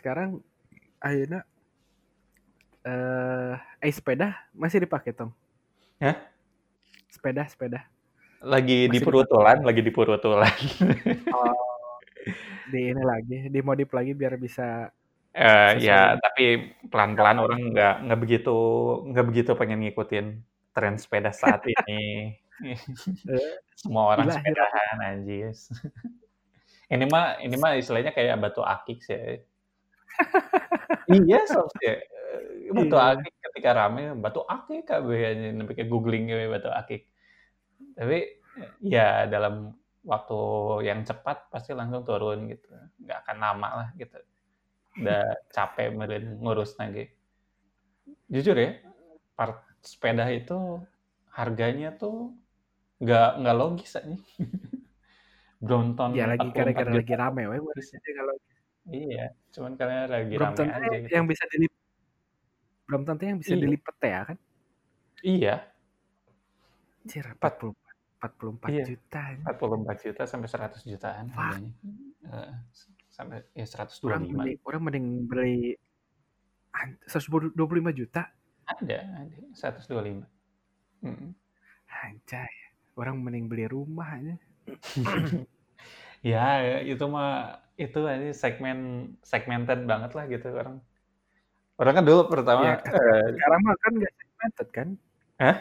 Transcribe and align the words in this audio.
sekarang 0.00 0.30
akhirnya 1.08 1.40
eh 2.90 3.54
eh 3.84 3.92
sepeda 3.92 4.28
masih 4.56 4.78
dipakai 4.84 5.12
Tom 5.18 5.30
Hah? 6.00 6.16
sepeda 7.14 7.42
sepeda 7.50 7.80
Lagi 8.52 8.88
di 8.88 8.98
dipakai 8.98 9.04
Purwotolan, 9.04 9.58
lagi 9.68 9.80
di 9.84 9.92
Purwotolan. 9.92 10.56
oh, 11.36 12.00
di 12.72 12.80
ini 12.92 13.02
lagi 13.12 13.36
dimodif 13.54 13.90
lagi 13.96 14.12
biar 14.20 14.34
bisa 14.44 14.66
Eh, 15.30 15.70
ya, 15.86 16.18
tapi 16.24 16.42
pelan-pelan 16.90 17.38
orang 17.44 17.60
nggak 17.70 17.92
nggak 18.04 18.20
begitu 18.22 18.50
nggak 19.14 19.26
begitu 19.30 19.50
pengen 19.60 19.78
ngikutin 19.86 20.26
tren 20.74 20.94
sepeda 21.02 21.30
saat 21.30 21.62
ini. 21.74 21.92
eh, 23.30 23.50
Semua 23.80 24.02
orang 24.12 24.26
gila 24.26 24.34
sepedahan 24.34 24.98
anjis. 25.08 25.58
Ini 26.90 27.04
mah 27.12 27.38
ini 27.46 27.54
mah 27.62 27.72
istilahnya 27.80 28.10
kayak 28.16 28.36
batu 28.42 28.62
akik 28.66 28.98
sih. 29.06 29.38
Iya, 31.10 31.42
ya. 31.82 31.94
Eh, 31.94 32.70
Batu 32.70 32.94
iya 32.94 33.18
akik 33.18 33.34
ketika 33.50 33.70
rame, 33.74 34.14
batu 34.14 34.46
akik 34.46 34.86
kabeh 34.86 35.18
nembe 35.50 35.74
ke 35.74 35.82
googling 35.90 36.30
we 36.30 36.46
batu 36.46 36.70
akik. 36.70 37.10
Tapi 37.98 38.38
ya 38.78 39.26
dalam 39.26 39.74
waktu 40.06 40.40
yang 40.86 41.02
cepat 41.02 41.50
pasti 41.50 41.74
langsung 41.74 42.06
turun 42.06 42.46
gitu. 42.46 42.70
Nggak 43.02 43.18
akan 43.26 43.36
lama 43.42 43.68
lah 43.82 43.88
gitu. 43.98 44.18
Udah 45.02 45.24
capek 45.56 45.90
meureun 45.98 46.38
ngurus 46.38 46.78
lagi. 46.78 47.10
Jujur 48.30 48.54
ya, 48.54 48.78
part 49.34 49.66
sepeda 49.82 50.30
itu 50.30 50.78
harganya 51.34 51.90
tuh 51.98 52.38
nggak 53.02 53.30
nggak 53.42 53.56
logis 53.58 53.98
aja. 53.98 54.14
Brompton 55.60 56.16
ya 56.16 56.24
lagi 56.24 56.48
44 56.48 56.56
gara-gara 56.56 56.92
lagi 56.96 57.14
rame 57.20 57.42
we 57.52 57.58
bisa. 57.76 58.00
jadi 58.00 58.10
kalau 58.16 58.34
Iya, 58.88 59.36
cuman 59.52 59.76
karena 59.76 60.08
lagi 60.08 60.32
belum 60.34 60.56
rame 60.56 60.72
aja 60.72 60.96
gitu. 61.04 61.12
yang 61.12 61.26
bisa 61.28 61.44
dilip 61.52 61.72
belum 62.88 63.02
tentu 63.04 63.22
yang 63.22 63.38
bisa 63.38 63.52
Iya. 63.54 63.62
dilipet 63.62 63.96
ya 64.02 64.20
kan 64.24 64.38
Iya, 65.20 65.54
empat 67.04 67.54
44 67.60 67.76
44 68.20 68.68
iya, 68.72 68.84
juta 68.88 69.20
ini. 69.32 69.42
44 69.44 69.98
juta 70.04 70.22
sampai 70.24 70.48
100 70.48 70.80
jutaan 70.84 71.26
harganya. 71.28 71.72
Eh, 72.24 72.52
sampai 73.08 73.44
ya 73.52 73.64
Orang 74.04 74.28
125. 74.28 74.36
mending, 74.36 74.58
orang 74.64 74.82
mending 74.84 75.06
beli 75.24 75.56
an- 76.72 77.00
125 77.04 77.92
juta. 77.92 78.28
Ada, 78.64 78.98
ada 79.24 79.36
125. 79.52 80.24
Mm. 81.00 81.32
Anjay. 81.88 82.52
Orang 82.96 83.24
mending 83.24 83.44
beli 83.48 83.64
rumah 83.68 84.16
aja. 84.16 84.34
Ya, 86.20 86.60
itu 86.84 87.00
mah 87.08 87.64
itu 87.80 87.98
ini 88.04 88.30
segmen 88.36 88.78
segmented 89.24 89.88
banget 89.88 90.12
lah 90.12 90.24
gitu 90.28 90.52
orang. 90.52 90.76
Orang 91.80 91.94
kan 91.96 92.04
dulu 92.04 92.22
Ya, 92.22 92.28
pertama 92.28 92.62
kan 92.76 92.92
eh 92.92 93.24
sekarang 93.32 93.60
mah 93.64 93.76
kan 93.80 93.92
nggak 93.96 94.12
segmented 94.14 94.68
kan? 94.68 94.88
Hah? 95.40 95.56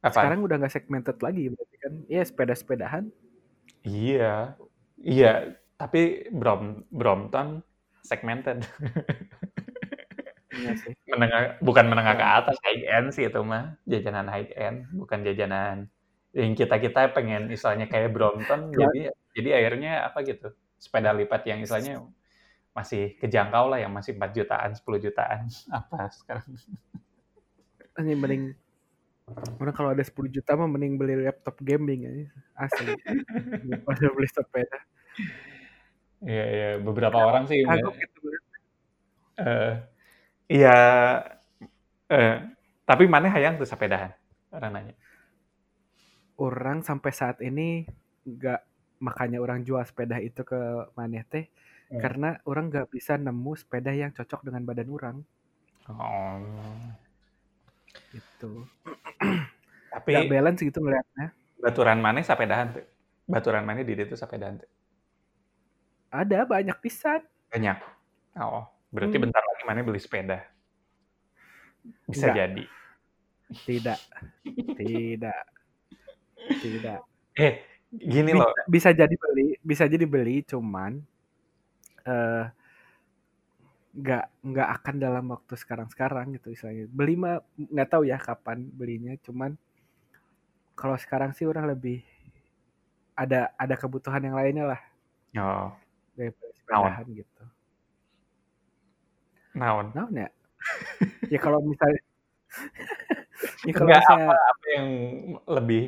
Apaan? 0.00 0.12
Sekarang 0.16 0.40
udah 0.44 0.56
nggak 0.60 0.74
segmented 0.74 1.16
lagi 1.20 1.42
berarti 1.48 1.76
kan? 1.80 1.92
Iya 2.06 2.22
sepeda-sepedahan. 2.24 3.04
Iya. 3.82 4.54
Iya, 5.00 5.56
tapi 5.80 6.28
Brom 6.28 6.84
Brompton 6.92 7.64
segmented. 8.04 8.60
Iya 10.50 10.72
sih. 10.76 10.92
menengah 11.08 11.56
bukan 11.62 11.86
menengah 11.88 12.18
ke 12.18 12.26
Ya. 12.26 12.36
atas 12.42 12.56
high 12.66 12.82
end 12.84 13.08
sih 13.14 13.24
itu 13.24 13.40
mah 13.40 13.78
jajanan 13.86 14.26
high 14.26 14.50
end 14.58 14.82
bukan 14.92 15.22
jajanan 15.22 15.86
yang 16.34 16.52
kita 16.52 16.76
kita 16.76 17.14
pengen 17.14 17.46
misalnya 17.46 17.86
kayak 17.86 18.10
Brompton 18.10 18.74
jadi 18.74 19.14
jadi 19.36 19.48
akhirnya 19.62 19.92
apa 20.06 20.18
gitu 20.26 20.48
sepeda 20.80 21.12
lipat 21.12 21.44
yang 21.46 21.60
misalnya 21.60 22.02
masih 22.70 23.18
kejangkau 23.18 23.66
lah 23.68 23.82
yang 23.82 23.92
masih 23.92 24.14
4 24.14 24.30
jutaan 24.32 24.70
10 24.72 25.04
jutaan 25.04 25.40
apa 25.78 26.08
sekarang 26.14 26.46
Ini 28.00 28.16
mending 28.16 28.56
orang 29.60 29.74
kalau 29.76 29.90
ada 29.92 30.00
10 30.00 30.30
juta 30.30 30.56
mah 30.56 30.70
mending 30.70 30.96
beli 30.96 31.20
laptop 31.20 31.60
gaming 31.60 32.08
aja. 32.08 32.26
Asli. 32.56 32.96
Daripada 33.68 34.08
beli 34.08 34.28
sepeda. 34.30 34.78
Iya 36.24 36.44
iya 36.48 36.68
beberapa 36.80 37.16
orang 37.16 37.44
sih 37.48 37.60
gitu. 37.60 37.88
eh 39.40 39.72
iya 40.52 40.76
eh 42.12 42.36
tapi 42.84 43.08
mana 43.08 43.32
hayang 43.32 43.56
tuh 43.56 43.64
sepedahan 43.64 44.12
orang 44.52 44.70
nanya 44.76 44.94
Orang 46.40 46.80
sampai 46.84 47.12
saat 47.12 47.40
ini 47.44 47.84
nggak 48.24 48.60
makanya 49.00 49.40
orang 49.40 49.64
jual 49.64 49.80
sepeda 49.82 50.20
itu 50.20 50.44
ke 50.44 50.58
maneh 50.94 51.24
teh 51.26 51.46
Hmm. 51.90 51.98
karena 51.98 52.38
orang 52.46 52.70
nggak 52.70 52.86
bisa 52.86 53.18
nemu 53.18 53.52
sepeda 53.58 53.90
yang 53.90 54.14
cocok 54.14 54.46
dengan 54.46 54.62
badan 54.62 54.86
orang 54.94 55.16
oh 55.90 56.38
gitu. 58.14 58.62
tapi 59.90 60.10
Nggak 60.14 60.30
balance 60.30 60.60
gitu 60.62 60.78
ngeliatnya. 60.78 61.34
baturan 61.58 61.98
mana 61.98 62.22
sepedahan 62.22 62.78
tuh 62.78 62.86
baturan 63.26 63.66
mana 63.66 63.82
di 63.82 63.90
itu 63.90 64.14
sepedahan 64.14 64.62
tuh 64.62 64.70
Ada 66.10 66.42
banyak 66.42 66.78
pisan. 66.78 67.22
Banyak. 67.50 67.78
Oh, 68.38 68.66
berarti 68.90 69.14
Hmm. 69.14 69.26
bentar 69.26 69.42
lagi 69.42 69.62
mana 69.62 69.82
beli 69.82 69.98
sepeda. 69.98 70.42
Bisa 72.06 72.30
Enggak. 72.30 72.38
jadi. 72.38 72.64
Tidak. 73.66 74.00
Tidak. 74.74 75.44
Tidak. 76.58 77.00
Eh, 77.34 77.54
gini 77.90 78.30
Bisa, 78.30 78.38
loh. 78.38 78.50
bisa 78.70 78.90
jadi 78.94 79.14
beli, 79.18 79.46
bisa 79.62 79.84
jadi 79.90 80.06
beli 80.06 80.46
cuman 80.46 80.92
eh 82.06 82.44
nggak 83.90 84.24
nggak 84.46 84.68
akan 84.78 84.94
dalam 85.02 85.24
waktu 85.34 85.54
sekarang-sekarang 85.58 86.30
gitu 86.38 86.54
misalnya. 86.54 86.86
Beli 86.86 87.14
mah 87.18 87.42
nggak 87.58 87.88
tahu 87.90 88.02
ya 88.06 88.18
kapan 88.22 88.62
belinya, 88.70 89.18
cuman 89.26 89.58
kalau 90.78 90.96
sekarang 90.96 91.30
sih 91.36 91.44
orang 91.44 91.68
lebih 91.68 92.00
ada 93.14 93.52
ada 93.60 93.74
kebutuhan 93.76 94.22
yang 94.24 94.36
lainnya 94.38 94.64
lah 94.76 94.80
Oh, 95.38 95.70
daripada 96.16 96.50
naon? 96.70 96.94
sepedahan 96.94 97.06
gitu. 97.14 97.42
Naon? 99.54 99.86
Naon 99.94 100.14
ya? 100.14 100.28
Ya 101.30 101.38
kalau 101.40 101.60
misalnya 101.62 102.00
ya 103.66 103.72
kalau 103.72 103.88
misalnya 103.94 104.26
apa 104.30 104.34
apa 104.52 104.64
yang 104.76 104.88
lebih 105.46 105.82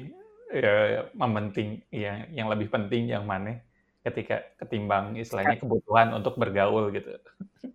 ya 0.52 1.08
mementing 1.16 1.80
yang 1.88 2.28
yang 2.30 2.46
lebih 2.52 2.68
penting 2.68 3.08
yang 3.08 3.24
mana 3.24 3.64
ketika 4.02 4.42
ketimbang 4.58 5.16
istilahnya 5.16 5.56
kebutuhan 5.56 6.12
untuk 6.12 6.36
bergaul 6.36 6.90
gitu. 6.92 7.16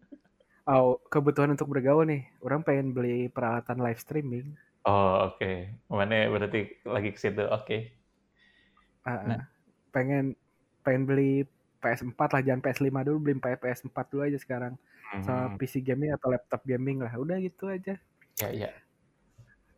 oh, 0.70 1.00
kebutuhan 1.10 1.56
untuk 1.56 1.72
bergaul 1.72 2.04
nih, 2.06 2.28
orang 2.44 2.62
pengen 2.62 2.92
beli 2.92 3.32
peralatan 3.32 3.80
live 3.80 4.00
streaming. 4.00 4.54
Oh, 4.84 5.32
oke. 5.32 5.72
Mana 5.92 6.28
berarti 6.32 6.80
lagi 6.84 7.16
ke 7.16 7.20
situ. 7.20 7.44
Oke. 7.48 7.96
Ah, 9.08 9.24
Nah, 9.24 9.40
ah. 9.40 9.44
pengen 9.96 10.36
pengen 10.84 11.04
beli 11.08 11.48
PS4 11.80 12.20
lah 12.20 12.42
jangan 12.44 12.62
PS5 12.64 12.92
dulu 13.08 13.18
beli 13.24 13.36
PS4 13.40 13.98
dulu 14.12 14.22
aja 14.28 14.40
sekarang 14.40 14.74
sama 15.24 15.56
hmm, 15.56 15.58
PC 15.60 15.80
gaming 15.80 16.12
atau 16.12 16.36
laptop 16.36 16.62
gaming 16.68 17.00
lah 17.00 17.14
udah 17.16 17.40
gitu 17.40 17.72
aja 17.72 17.96
ya 18.38 18.50
ya. 18.52 18.72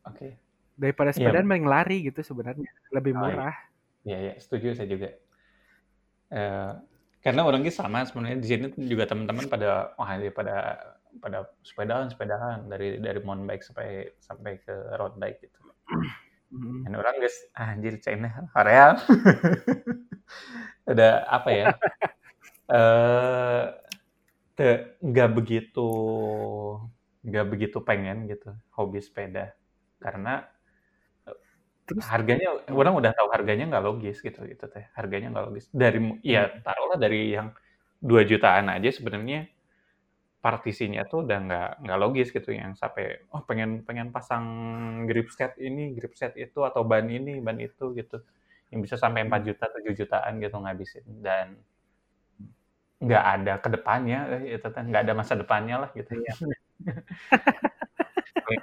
Oke. 0.08 0.36
Daripada 0.79 1.12
Iya. 1.12 1.19
sepedaan 1.19 1.44
main 1.45 1.66
lari 1.67 2.07
gitu 2.07 2.23
sebenarnya 2.23 2.72
lebih 2.95 3.12
Oh, 3.13 3.28
iya. 3.28 3.35
murah 3.35 3.56
Ya 4.07 4.16
ya, 4.16 4.34
setuju 4.40 4.79
saya 4.79 4.88
juga. 4.88 5.12
Eh, 6.31 6.72
karena 7.19 7.44
orangnya 7.44 7.67
sama 7.67 8.07
sebenarnya 8.07 8.40
di 8.40 8.47
sini 8.47 8.66
juga 8.88 9.03
teman-teman 9.12 9.51
pada 9.51 9.91
wah 10.00 10.07
ini 10.16 10.31
pada 10.31 10.79
pada 11.19 11.51
sepedaan 11.68 12.07
sepedaan 12.07 12.72
dari 12.72 12.95
dari 13.03 13.19
mountain 13.19 13.44
bike 13.44 13.66
sampai 13.68 14.07
sampai 14.24 14.51
ke 14.63 14.71
road 14.95 15.19
bike 15.19 15.44
gitu. 15.44 15.59
Mm. 16.56 16.88
Dan 16.88 16.94
orang 16.95 17.19
guys 17.19 17.36
anjir 17.59 18.00
China 18.00 18.48
Korea 18.56 18.95
udah 20.89 21.13
apa 21.27 21.50
ya 21.51 21.68
eh 22.80 23.63
te- 24.56 24.95
nggak 25.04 25.30
begitu 25.36 25.89
nggak 27.19 27.45
begitu 27.51 27.77
pengen 27.83 28.31
gitu 28.31 28.56
hobi 28.74 29.04
sepeda 29.04 29.51
karena 30.00 30.48
terus? 31.89 32.06
Harganya 32.06 32.47
orang 32.69 32.94
udah 33.01 33.12
tahu 33.18 33.27
harganya 33.33 33.65
nggak 33.71 33.86
logis 33.86 34.18
gitu 34.21 34.39
gitu 34.45 34.65
teh. 34.69 34.86
Harganya 34.94 35.33
nggak 35.33 35.45
logis. 35.50 35.65
Dari 35.74 36.00
ya 36.21 36.47
mm, 36.47 36.62
taruhlah 36.62 37.00
dari 37.01 37.33
yang 37.33 37.50
2 38.00 38.24
jutaan 38.30 38.69
aja 38.69 38.89
sebenarnya 38.94 39.50
partisinya 40.39 41.03
tuh 41.09 41.27
udah 41.27 41.38
nggak 41.50 41.69
nggak 41.83 42.00
logis 42.00 42.30
gitu. 42.30 42.50
Yang 42.53 42.77
sampai 42.77 43.25
oh 43.33 43.41
pengen 43.44 43.81
pengen 43.88 44.13
pasang 44.13 44.45
grip 45.09 45.33
set 45.33 45.57
ini 45.57 45.91
grip 45.97 46.13
set 46.13 46.38
itu 46.38 46.62
atau 46.63 46.86
ban 46.86 47.09
ini 47.09 47.41
ban 47.41 47.57
itu 47.57 47.92
gitu. 47.97 48.21
Yang 48.69 48.80
bisa 48.85 48.95
sampai 49.01 49.25
4 49.25 49.33
mm. 49.33 49.45
juta 49.50 49.65
7 49.74 50.00
jutaan 50.00 50.33
gitu 50.39 50.56
ngabisin. 50.62 51.06
Dan 51.25 51.47
nggak 53.00 53.24
ada 53.24 53.53
ke 53.63 53.69
depannya 53.71 54.19
eh, 54.35 54.59
itu 54.59 54.68
kan 54.75 54.83
nggak 54.92 55.03
ada 55.07 55.13
masa 55.15 55.33
depannya 55.39 55.75
lah 55.88 55.89
gitu. 55.95 56.12
Iya 56.19 56.33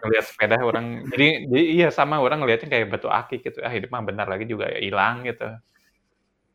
ngelihat 0.02 0.24
sepeda 0.26 0.56
orang 0.60 0.86
jadi 1.12 1.26
jadi 1.50 1.64
iya 1.78 1.88
sama 1.94 2.18
orang 2.18 2.42
ngelihatnya 2.42 2.68
kayak 2.72 2.90
batu 2.92 3.08
akik 3.10 3.40
gitu 3.46 3.58
ah 3.62 3.72
hidup 3.72 3.90
mah 3.94 4.02
bentar 4.02 4.26
lagi 4.26 4.44
juga 4.44 4.66
hilang 4.76 5.24
gitu 5.26 5.46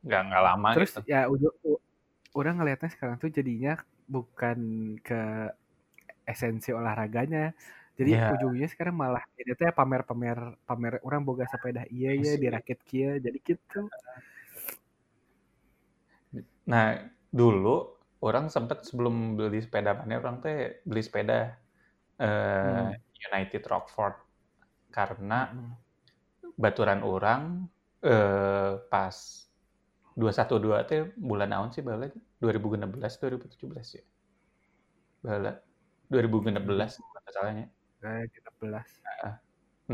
nggak 0.05 0.21
nggak 0.27 0.43
lama 0.43 0.69
terus 0.75 0.91
gitu 0.97 1.01
ya 1.07 1.29
udah 1.29 1.51
orang 2.33 2.55
ngelihatnya 2.59 2.89
sekarang 2.91 3.15
tuh 3.21 3.29
jadinya 3.29 3.77
bukan 4.07 4.59
ke 5.03 5.51
esensi 6.27 6.71
olahraganya 6.71 7.53
jadi 7.99 8.17
Ya. 8.17 8.33
ujungnya 8.33 8.65
sekarang 8.71 8.97
malah 8.97 9.21
ini 9.37 9.53
teh 9.53 9.69
pamer-pamer 9.69 10.57
pamer 10.65 10.97
orang 11.05 11.21
boga 11.21 11.45
sepeda 11.45 11.85
iya 11.91 12.17
ya 12.17 12.33
dirakit 12.39 12.79
kia 12.87 13.19
jadi 13.19 13.37
gitu 13.43 13.85
Nah, 16.61 16.95
dulu 17.27 17.99
orang 18.23 18.47
sempat 18.47 18.87
sebelum 18.87 19.35
beli 19.35 19.59
sepeda 19.59 19.97
mana 19.97 20.21
orang 20.21 20.39
teh 20.39 20.79
beli 20.87 21.01
sepeda 21.03 21.57
eh, 22.21 22.25
Hmm. 22.25 22.93
United 23.29 23.63
Rockford 23.71 24.15
karena 24.95 25.39
Hmm. 25.51 25.73
baturan 26.63 27.01
orang 27.13 27.41
eh, 28.03 28.71
pas 28.91 29.15
212 30.19 30.81
teh 30.89 31.01
bulan 31.29 31.49
naon 31.51 31.69
sih 31.75 31.83
bala 31.87 32.05
2016 32.41 33.13
2017 33.21 33.87
ya. 33.97 34.03
Bala 35.25 35.51
2016 36.11 36.91
bukan 37.01 37.23
salahnya. 37.35 37.65
belas 38.59 39.01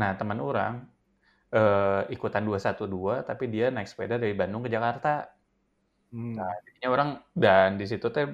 Nah, 0.00 0.10
teman 0.18 0.38
orang 0.48 0.74
eh, 1.58 2.02
ikutan 2.14 2.42
212 2.48 3.18
tapi 3.28 3.44
dia 3.54 3.66
naik 3.74 3.88
sepeda 3.90 4.16
dari 4.22 4.34
Bandung 4.40 4.62
ke 4.66 4.70
Jakarta. 4.76 5.28
hmm. 6.12 6.34
Jadinya 6.66 6.88
orang 6.94 7.10
dan 7.34 7.68
di 7.80 7.86
situ 7.90 8.06
teh 8.14 8.26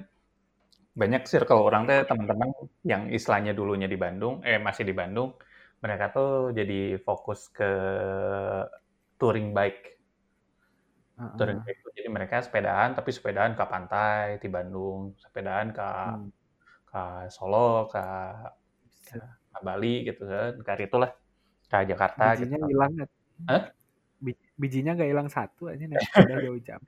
banyak 1.01 1.23
circle 1.33 1.61
orang 1.69 1.83
teh 1.89 1.99
teman-teman 2.11 2.51
yang 2.91 3.03
istilahnya 3.17 3.53
dulunya 3.59 3.89
di 3.93 3.99
Bandung, 4.05 4.35
eh 4.49 4.59
masih 4.67 4.85
di 4.91 4.95
Bandung, 5.01 5.29
mereka 5.83 6.05
tuh 6.15 6.29
jadi 6.59 6.75
fokus 7.07 7.41
ke 7.57 7.65
touring 9.19 9.53
bike. 9.55 9.83
Touring 11.39 11.59
bike 11.67 11.81
tuh 11.85 11.93
jadi 11.99 12.09
mereka 12.17 12.37
sepedaan 12.47 12.91
tapi 12.99 13.11
sepedaan 13.17 13.53
ke 13.59 13.65
pantai 13.73 14.25
di 14.43 14.49
Bandung, 14.57 15.01
sepedaan 15.23 15.69
ke 15.79 15.83
Hmm. 16.05 16.31
ke 16.91 17.03
Solo, 17.37 17.89
ke, 17.93 18.03
ke 19.53 19.59
Bali 19.67 19.95
gitu 20.09 20.23
kan, 20.33 20.53
ke 20.67 20.73
itulah 20.87 21.11
ke 21.71 21.79
Jakarta 21.91 22.25
gitu. 22.41 22.55
hilang? 22.71 22.93
Hah? 23.51 23.63
Bi- 24.61 24.69
bijinya 24.69 24.93
nggak 24.97 25.11
hilang 25.11 25.29
satu 25.31 25.63
aja 25.73 25.85
sepeda 26.07 26.35
jauh 26.45 26.61
jam 26.63 26.81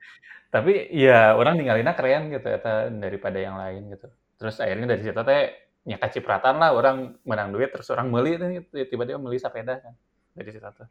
Tapi 0.53 0.91
ya 0.95 1.35
orang 1.39 1.59
ninggalinnya 1.59 1.93
keren 1.99 2.31
gitu 2.33 2.47
ya 2.47 2.59
daripada 2.89 3.37
yang 3.37 3.55
lain 3.59 3.81
gitu. 3.93 4.07
Terus 4.39 4.55
akhirnya 4.63 4.87
dari 4.95 5.01
situ 5.03 5.21
teh 5.27 5.41
ya 5.87 5.97
kacipratan 6.03 6.55
lah 6.61 6.71
orang 6.75 6.97
menang 7.23 7.49
duit 7.55 7.69
terus 7.71 7.87
orang 7.95 8.07
beli 8.11 8.35
tuh 8.39 8.47
tiba-tiba 8.91 9.19
beli 9.19 9.37
sepeda 9.39 9.79
kan 9.83 9.93
dari 10.37 10.49
situ 10.55 10.67
tuh. 10.79 10.87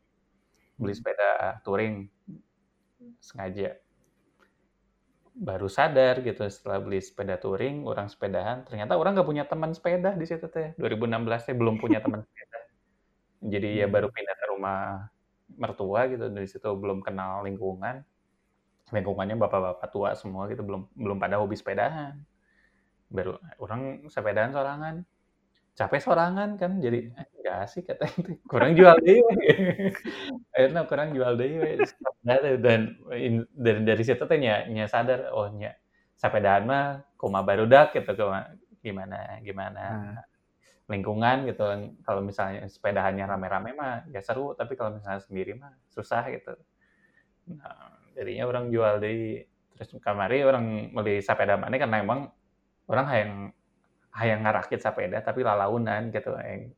Beli 0.80 0.92
Hmm. 0.92 1.00
sepeda 1.00 1.30
touring 1.64 1.94
sengaja. 3.20 3.76
Baru 5.36 5.68
sadar 5.68 6.24
gitu 6.24 6.42
setelah 6.48 6.80
beli 6.80 7.00
sepeda 7.04 7.36
touring, 7.36 7.84
orang 7.84 8.08
sepedahan, 8.08 8.64
ternyata 8.64 8.96
orang 8.96 9.12
nggak 9.16 9.28
punya 9.28 9.44
teman 9.44 9.70
sepeda 9.76 10.10
di 10.16 10.24
situ 10.24 10.46
teh. 10.48 10.72
2016 10.80 11.44
teh 11.44 11.52
belum 11.52 11.76
punya 11.76 12.00
teman 12.00 12.20
sepeda. 12.26 12.58
Jadi 13.52 13.68
ya 13.80 13.86
Hmm. 13.86 13.94
baru 13.94 14.08
pindah 14.14 14.36
ke 14.40 14.46
rumah 14.52 14.80
mertua 15.56 16.08
gitu 16.08 16.28
dari 16.30 16.48
situ 16.48 16.68
belum 16.68 17.02
kenal 17.02 17.44
lingkungan. 17.44 18.04
Lingkungannya 18.94 19.34
bapak-bapak 19.34 19.88
tua 19.90 20.14
semua 20.14 20.46
gitu 20.46 20.62
belum 20.62 20.86
belum 20.94 21.18
pada 21.18 21.42
hobi 21.42 21.58
sepedahan. 21.58 22.14
Baru 23.10 23.40
orang 23.58 24.06
sepedahan 24.08 24.54
sorangan. 24.54 24.96
Capek 25.76 26.00
sorangan 26.00 26.56
kan 26.56 26.80
jadi 26.80 27.12
eh, 27.12 27.26
nggak 27.44 27.56
asik 27.68 27.84
kata 27.92 28.08
itu 28.16 28.32
kurang 28.50 28.72
jual 28.72 28.96
deh 29.04 29.20
akhirnya 30.56 30.82
kurang 30.88 31.12
jual 31.12 31.36
deh 31.36 31.76
dan 32.58 32.96
dari 33.52 33.80
dari 33.84 34.02
situ 34.02 34.24
teh 34.24 34.40
nya, 34.40 34.88
sadar 34.88 35.28
oh 35.36 35.52
nya 35.52 35.76
sepedahan 36.16 36.64
mah 36.64 37.04
koma 37.20 37.44
barudak 37.44 37.92
gitu 37.92 38.08
koma 38.16 38.56
gimana 38.80 39.42
gimana? 39.44 39.84
Nah, 40.16 40.24
lingkungan 40.86 41.50
gitu. 41.50 41.64
Kalau 42.06 42.20
misalnya 42.22 42.66
sepedahannya 42.70 43.26
rame-rame 43.26 43.70
mah 43.74 44.06
ya 44.10 44.22
seru 44.22 44.54
tapi 44.54 44.78
kalau 44.78 44.94
misalnya 44.96 45.22
sendiri 45.22 45.58
mah 45.58 45.74
susah 45.90 46.22
gitu. 46.30 46.54
Nah, 47.54 47.98
jadinya 48.14 48.44
orang 48.46 48.70
jual 48.70 49.02
di 49.02 49.42
terus 49.76 49.92
kamari 50.00 50.40
orang 50.40 50.94
beli 50.96 51.20
sepeda 51.20 51.60
mana 51.60 51.76
karena 51.76 52.00
emang 52.00 52.32
orang 52.88 53.06
hayang 53.12 53.32
hayang 54.16 54.40
ngarakit 54.46 54.80
sepeda 54.80 55.18
tapi 55.20 55.42
lalaunan 55.42 56.14
gitu. 56.14 56.32
Yang 56.38 56.74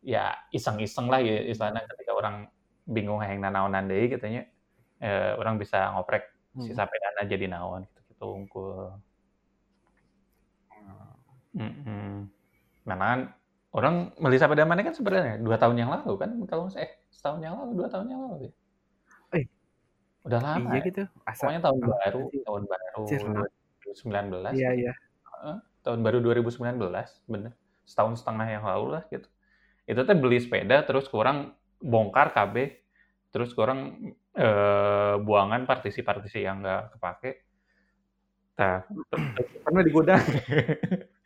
ya 0.00 0.32
iseng-iseng 0.50 1.06
lah 1.12 1.20
ya 1.20 1.44
istilahnya. 1.44 1.84
Ketika 1.84 2.12
orang 2.16 2.48
bingung 2.88 3.20
hayang 3.20 3.44
nanaonan 3.44 3.90
deui 3.90 4.08
gitu 4.08 4.26
nya 4.30 4.48
eh, 5.02 5.34
orang 5.36 5.58
bisa 5.60 5.92
ngoprek 5.92 6.30
si 6.56 6.72
hmm. 6.72 6.78
sepedana 6.78 7.22
jadi 7.28 7.46
naon 7.52 7.84
gitu 7.84 8.00
gitu 8.08 8.24
unggul. 8.32 8.96
Mm-mm. 11.56 12.28
Nah, 12.28 12.35
kan 12.86 13.18
orang 13.76 13.94
beli 14.22 14.36
sepeda 14.40 14.64
mana 14.64 14.80
kan 14.86 14.94
sebenarnya 14.96 15.34
dua 15.46 15.56
tahun 15.60 15.76
yang 15.82 15.90
lalu 15.94 16.12
kan 16.22 16.30
kalau 16.48 16.62
nggak- 16.70 16.80
eh 16.80 16.90
setahun 17.12 17.40
yang 17.44 17.54
lalu 17.60 17.72
dua 17.80 17.88
tahun 17.92 18.06
yang 18.12 18.20
lalu 18.24 18.36
ya. 18.48 18.52
Eh, 19.36 19.44
Udah 20.26 20.40
lama 20.42 20.70
iya 20.74 20.78
ya. 20.80 20.86
gitu 20.88 21.02
asa 21.30 21.40
Pokoknya 21.46 21.60
tahun 21.66 21.78
oh, 21.86 21.90
baru, 22.02 22.22
tahun 22.46 22.62
baru 22.72 23.04
lama. 23.26 23.44
2019 23.82 24.52
iya 24.56 24.70
gitu. 24.72 24.82
iya 24.82 24.92
tahun 25.84 26.00
baru 26.02 26.18
2019, 26.24 27.08
bener. 27.30 27.52
Setahun 27.86 28.18
setengah 28.20 28.46
yang 28.50 28.64
lalu 28.66 28.98
lah 28.98 29.02
gitu. 29.08 29.28
Itu 29.86 30.00
teh 30.06 30.16
beli 30.18 30.38
sepeda 30.42 30.82
terus 30.88 31.06
kurang 31.10 31.54
bongkar 31.82 32.34
KB, 32.34 32.56
terus 33.30 33.54
kurang 33.54 33.80
eh, 34.36 35.14
buangan 35.22 35.62
partisi-partisi 35.70 36.42
yang 36.42 36.62
nggak 36.64 36.98
kepake. 36.98 37.30
Nah, 38.56 38.80
pernah 39.64 39.82
di 39.84 39.92
gudang. 39.92 40.22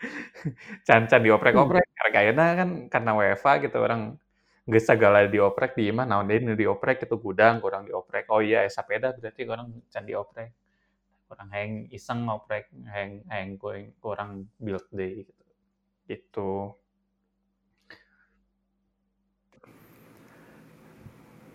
Can-can 0.87 1.23
dioprek-oprek. 1.23 1.87
Karena 1.95 2.11
kayaknya 2.11 2.47
kan 2.59 2.69
karena 2.91 3.11
WFA 3.15 3.53
gitu 3.63 3.79
orang 3.79 4.19
nggak 4.67 4.85
segala 4.85 5.27
dioprek 5.27 5.75
di 5.75 5.91
imah 5.91 6.07
naon 6.07 6.31
deui 6.31 6.43
nu 6.45 6.55
dioprek 6.55 7.07
itu 7.07 7.17
gudang 7.19 7.63
kurang 7.63 7.87
dioprek. 7.87 8.27
Oh 8.31 8.43
iya 8.43 8.67
esa 8.67 8.83
sepeda 8.83 9.15
berarti 9.15 9.43
orang 9.47 9.69
can 9.93 10.05
dioprek. 10.07 10.51
Kurang 11.31 11.49
hayang 11.55 11.87
iseng 11.95 12.27
ngoprek, 12.27 12.67
hayang 12.91 13.23
hayang 13.31 13.51
kurang, 13.59 13.87
kurang 14.03 14.31
build 14.59 14.87
deui 14.91 15.23
gitu. 15.23 15.45
Gitu. 16.11 16.51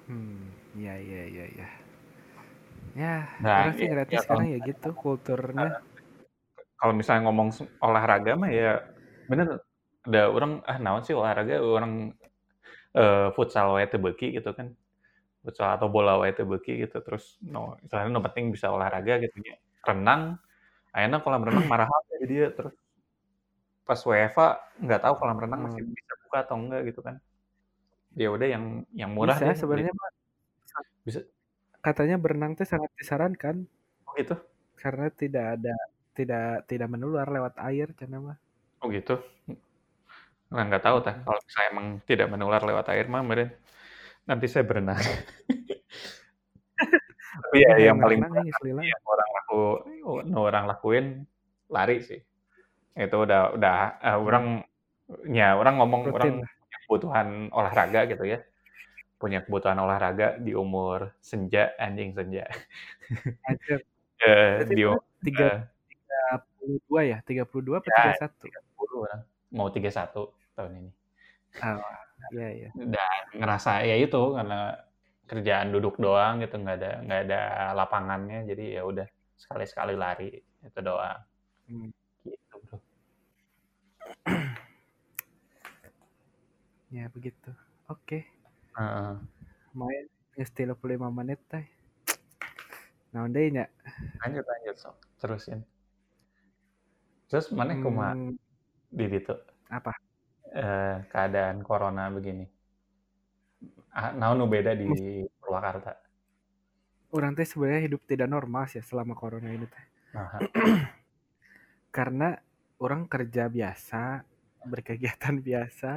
hmm 0.06 0.54
iya 0.78 0.94
iya 1.02 1.22
iya 1.26 1.46
iya 1.58 1.68
ya 2.96 3.16
Nah, 3.44 3.72
sih 3.76 3.86
ya, 3.86 3.90
ngeliatnya 3.92 4.16
ya 4.16 4.22
kalau 4.24 4.42
sekarang 4.42 4.48
ya 4.54 4.60
gitu 4.70 4.90
kulturnya. 5.02 5.70
Kalau 6.80 6.94
misalnya 7.00 7.22
ngomong 7.32 7.50
olahraga 7.82 8.32
mah 8.36 8.52
ya 8.52 8.84
bener. 9.32 9.48
Ada 10.06 10.22
orang 10.30 10.52
ah 10.70 10.78
naon 10.78 11.02
sih 11.08 11.16
olahraga? 11.18 11.56
Orang 11.64 12.14
eh, 12.96 13.28
futsal 13.36 13.68
wae 13.76 13.88
teu 13.92 14.00
beuki 14.04 14.28
gitu 14.38 14.50
kan. 14.58 14.68
Futsal 15.44 15.70
atau 15.80 15.88
bola 15.96 16.20
wae 16.22 16.32
teu 16.38 16.46
beuki 16.46 16.84
gitu. 16.84 16.98
Terus 17.06 17.40
no 17.42 17.80
misalnya 17.84 18.08
no 18.14 18.22
penting 18.28 18.46
bisa 18.56 18.68
olahraga 18.76 19.14
gitu. 19.24 19.36
Ya 19.44 19.56
renang 19.88 20.22
ayeuna 20.96 21.18
kolam 21.24 21.42
renang 21.48 21.66
mahal 21.72 22.00
jadi 22.12 22.26
dia 22.32 22.48
terus 22.58 22.76
pas 23.86 24.02
WFA 24.02 24.48
nggak 24.82 25.00
tahu 25.06 25.14
kolam 25.22 25.38
renang 25.38 25.62
masih 25.70 25.82
Hmm. 25.86 25.94
bisa 25.94 26.14
buka 26.26 26.38
atau 26.46 26.56
enggak 26.58 26.82
gitu 26.90 27.02
kan. 27.08 27.16
Ya 28.16 28.28
udah 28.36 28.48
yang 28.48 28.66
yang 28.96 29.12
murah 29.16 29.38
bisa 29.38 29.52
deh 29.52 29.58
sebenarnya 29.58 29.94
mah. 29.94 30.12
Bisa 31.06 31.20
katanya 31.86 32.18
berenang 32.18 32.58
teh 32.58 32.66
sangat 32.66 32.90
disarankan. 32.98 33.70
Oh 34.10 34.14
gitu? 34.18 34.34
Karena 34.74 35.14
tidak 35.14 35.46
ada 35.62 35.76
tidak 36.18 36.66
tidak 36.66 36.90
menular 36.90 37.30
lewat 37.30 37.62
air 37.62 37.94
karena 37.94 38.18
mah. 38.18 38.38
Oh 38.82 38.90
gitu? 38.90 39.22
Nah 40.50 40.66
nggak 40.66 40.82
tahu 40.82 40.98
tah. 41.06 41.22
Kalau 41.22 41.38
misalnya 41.46 41.70
emang 41.70 41.88
tidak 42.10 42.28
menular 42.34 42.62
lewat 42.66 42.90
air 42.90 43.06
mah 43.06 43.22
meren 43.22 43.54
nanti 44.26 44.50
saya 44.50 44.66
berenang. 44.66 44.98
Tapi 47.36 47.58
ya 47.62 47.70
Pokoknya 47.70 47.86
yang 47.86 48.00
paling 48.02 48.22
yang 48.82 49.02
orang 49.06 49.30
laku 49.38 49.62
nu 50.26 50.38
orang 50.42 50.66
lakuin 50.66 51.06
lari 51.70 52.02
sih. 52.02 52.18
Itu 52.98 53.30
udah 53.30 53.54
udah 53.54 54.02
eh, 54.02 54.18
orang 54.18 54.66
ya 55.30 55.54
orang 55.54 55.78
ngomong 55.78 56.02
orang 56.10 56.18
rutin 56.18 56.36
punya 56.42 56.78
kebutuhan 56.88 57.28
olahraga 57.54 58.10
gitu 58.10 58.26
ya 58.26 58.42
punya 59.16 59.40
kebutuhan 59.44 59.80
olahraga 59.80 60.36
di 60.36 60.52
umur 60.52 61.16
senja 61.24 61.72
anjing 61.80 62.12
senja. 62.12 62.46
Berarti 64.20 64.74
di 64.76 64.84
tiga 65.24 65.48
eh, 65.48 65.60
tiga 65.88 66.22
puluh 66.60 66.80
dua 66.88 67.02
ya? 67.04 67.18
tiga 67.24 67.44
puluh 67.48 67.64
dua 67.64 67.78
atau 67.80 67.92
ya 67.92 67.96
tiga 67.96 68.14
satu? 68.28 68.46
30 68.48 69.04
orang 69.06 69.22
mau 69.56 69.68
31 69.72 70.32
tahun 70.56 70.72
ini. 70.84 70.92
Ah 71.64 71.80
iya 72.36 72.48
iya. 72.52 72.70
Dan 72.76 73.22
ngerasa 73.40 73.84
ya 73.88 73.96
itu 73.96 74.22
karena 74.36 74.76
kerjaan 75.26 75.74
duduk 75.74 75.98
doang 75.98 76.44
gitu 76.44 76.60
nggak 76.60 76.78
ada 76.80 76.92
nggak 77.02 77.22
ada 77.28 77.40
lapangannya 77.74 78.46
jadi 78.46 78.82
ya 78.82 78.82
udah 78.86 79.08
sekali 79.36 79.66
sekali 79.66 79.94
lari 79.96 80.32
itu 80.42 80.80
doang. 80.84 81.20
Hmm. 81.72 81.90
gitu 82.24 82.56
bro. 82.68 82.78
Ya 86.96 87.12
begitu. 87.12 87.52
Oke 87.92 88.24
Main 89.76 90.06
geus 90.36 90.52
35 90.52 91.08
menit 91.18 91.40
teh 91.52 91.64
naon 93.16 93.32
deui 93.36 93.50
nya 93.56 93.66
lanjut 94.24 94.46
lanjut 94.52 94.76
sok 94.82 94.96
terusin 95.20 95.60
Terus 97.30 97.50
mana 97.58 97.74
Hmm, 97.74 98.36
di 98.98 99.06
ditu? 99.12 99.34
apa? 99.70 99.92
Eh, 100.56 100.96
keadaan 101.12 101.58
corona 101.68 102.04
begini. 102.16 102.46
Ah, 104.00 104.12
naon 104.20 104.38
nu 104.40 104.46
beda 104.54 104.72
di 104.82 104.88
Purwakarta? 105.40 105.92
Urang 107.16 107.34
teh 107.38 107.48
sebenarnya 107.52 107.82
hidup 107.88 108.02
tidak 108.12 108.30
normal 108.36 108.64
sih 108.72 108.82
selama 108.90 109.14
corona 109.22 109.50
ini 109.58 109.66
teh. 109.74 109.86
Karena 111.96 112.30
orang 112.84 113.08
kerja 113.08 113.48
biasa, 113.48 114.22
berkegiatan 114.68 115.36
biasa, 115.48 115.92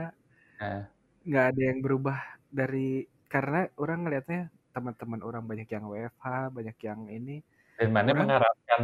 Heeh. 0.60 0.88
nggak 1.28 1.44
ada 1.54 1.62
yang 1.70 1.78
berubah 1.84 2.37
dari 2.48 3.04
karena 3.28 3.68
orang 3.76 4.08
ngelihatnya 4.08 4.48
teman-teman 4.72 5.20
orang 5.24 5.44
banyak 5.44 5.68
yang 5.68 5.84
WFH, 5.88 6.26
banyak 6.54 6.76
yang 6.84 7.00
ini. 7.10 7.36
Dan 7.78 7.94
mana 7.94 8.10
Orang 8.10 8.20
mengharapkan 8.26 8.82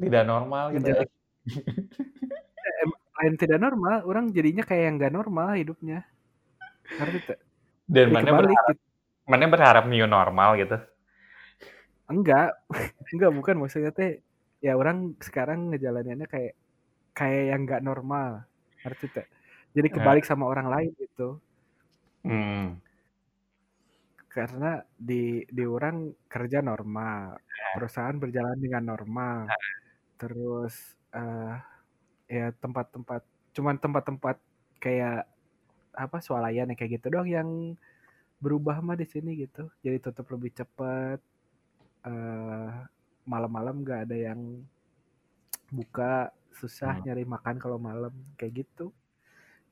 tidak 0.00 0.24
normal 0.26 0.64
gitu 0.74 0.88
ya? 0.90 1.04
eh, 1.04 1.06
em 2.82 2.90
lain 3.14 3.34
tidak 3.38 3.58
normal, 3.62 4.02
orang 4.08 4.24
jadinya 4.34 4.64
kayak 4.66 4.82
yang 4.90 4.94
nggak 4.98 5.14
normal 5.14 5.48
hidupnya. 5.54 6.04
Ngerti 6.98 7.18
teu? 7.24 7.36
Dan 7.84 8.08
Jadi 8.10 8.14
mana 8.16 8.30
berharap 8.32 8.76
gitu. 8.76 8.82
mana 9.28 9.44
berharap 9.48 9.84
new 9.88 10.06
normal 10.08 10.50
gitu? 10.60 10.76
Enggak, 12.08 12.48
enggak 13.12 13.30
bukan 13.32 13.56
maksudnya 13.60 13.92
teh 13.92 14.20
ya 14.64 14.76
orang 14.76 15.12
sekarang 15.20 15.72
ngejalaninnya 15.72 16.28
kayak 16.28 16.52
kayak 17.16 17.42
yang 17.54 17.60
nggak 17.68 17.82
normal. 17.84 18.44
Ngerti 18.84 19.06
teu? 19.12 19.24
Jadi 19.74 19.88
Heeh. 19.90 19.96
kebalik 20.00 20.24
sama 20.26 20.44
orang 20.48 20.68
lain 20.70 20.90
gitu. 20.96 21.38
Hmm. 22.24 22.80
Karena 24.34 24.82
di 24.98 25.46
di 25.46 25.62
orang 25.62 26.10
kerja 26.26 26.58
normal, 26.58 27.38
Heeh. 27.52 27.74
perusahaan 27.74 28.18
berjalan 28.18 28.58
dengan 28.58 28.82
normal, 28.90 29.40
Heeh. 29.48 29.74
terus, 30.20 30.96
eee, 31.14 31.54
ya 32.30 32.46
tempat-tempat 32.62 33.22
cuman 33.56 33.76
tempat-tempat 33.82 34.36
kayak 34.82 35.26
apa, 35.96 36.18
swalayan 36.24 36.70
yang 36.72 36.78
kayak 36.80 36.92
gitu 37.02 37.08
doang 37.14 37.30
yang 37.30 37.50
berubah 38.42 38.78
mah 38.86 38.96
di 39.00 39.06
sini 39.08 39.30
gitu. 39.44 39.70
Jadi 39.84 39.98
tutup 40.04 40.26
lebih 40.34 40.52
cepet, 40.58 41.20
eee, 42.08 42.68
malam-malam 43.28 43.82
nggak 43.84 44.00
ada 44.10 44.16
yang 44.18 44.40
buka, 45.72 46.32
susah 46.52 46.94
Hmm. 46.94 47.04
nyari 47.04 47.24
makan 47.24 47.56
kalau 47.62 47.78
malam, 47.80 48.12
kayak 48.38 48.66
gitu. 48.66 48.92